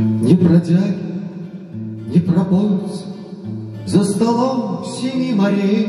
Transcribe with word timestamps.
Не 0.00 0.34
бродяги, 0.34 0.96
не 2.08 2.20
пропойцы 2.20 3.04
За 3.84 4.02
столом 4.02 4.84
семи 4.86 5.34
морей. 5.34 5.88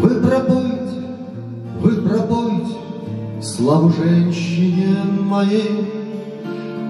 Вы 0.00 0.20
пропойте, 0.20 1.00
вы 1.80 2.02
пропойте 2.02 2.74
Славу 3.42 3.90
женщине 3.90 4.96
моей. 5.20 5.90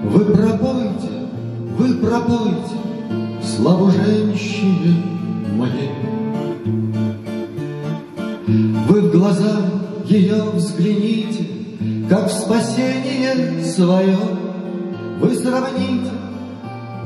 Вы 0.03 0.25
пропойте, 0.25 1.09
вы 1.75 1.93
пропойте 1.95 2.75
Славу 3.41 3.89
женщине 3.89 5.01
моей. 5.57 5.91
Вы 8.87 9.01
в 9.01 9.11
глаза 9.11 9.57
ее 10.09 10.43
взгляните 10.53 11.47
Как 12.09 12.29
в 12.29 12.33
спасение 12.33 13.63
свое 13.63 14.17
Вы 15.19 15.35
сравните 15.35 16.11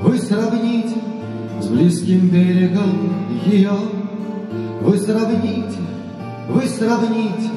вы 0.02 0.18
сравните 0.18 0.96
с 1.62 1.68
близким 1.68 2.30
берегом 2.30 3.28
ее, 3.46 3.74
Вы 4.82 4.98
сравните, 4.98 5.78
вы 6.48 6.62
сравните 6.62 7.50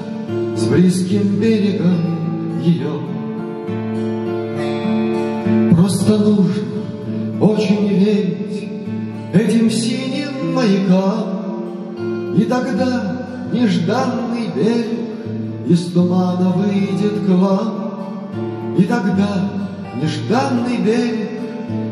с 0.56 0.64
близким 0.64 1.38
берегом 1.38 2.60
ее. 2.60 3.00
Просто 5.70 6.18
нужно 6.18 6.64
очень 7.40 7.88
верить 7.88 8.68
этим 9.32 9.70
синим 9.70 10.52
маякам, 10.54 12.34
И 12.36 12.42
тогда 12.42 13.48
нежданный 13.52 14.48
берег 14.52 15.11
из 15.66 15.92
тумана 15.92 16.50
выйдет 16.50 17.24
к 17.24 17.28
вам, 17.28 18.74
И 18.76 18.84
тогда 18.84 19.50
нежданный 20.00 20.78
берег 20.78 21.30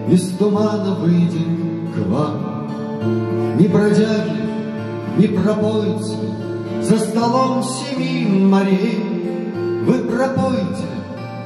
из 0.09 0.31
тумана 0.37 0.95
выйдет 0.95 1.95
к 1.95 2.09
вам. 2.09 2.69
Ни 3.59 3.67
бродяги, 3.67 4.41
ни 5.19 5.27
пропойцы 5.27 6.17
За 6.83 6.99
столом 6.99 7.62
семи 7.62 8.27
морей. 8.27 9.05
Вы 9.87 9.99
пропойте, 10.01 10.89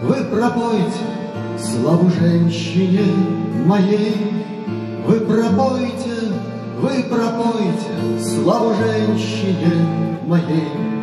вы 0.03 0.25
пропойте 0.25 1.05
Славу 1.59 2.11
женщине 2.11 3.03
моей. 3.67 4.17
Вы 5.07 5.21
пропойте, 5.21 6.33
вы 6.81 7.05
пропойте 7.05 8.21
Славу 8.21 8.75
женщине 8.75 9.87
моей 10.27 10.94